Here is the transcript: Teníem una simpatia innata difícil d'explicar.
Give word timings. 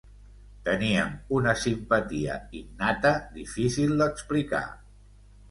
Teníem 0.69 1.11
una 1.39 1.53
simpatia 1.63 2.39
innata 2.61 3.13
difícil 3.37 3.95
d'explicar. 4.01 4.65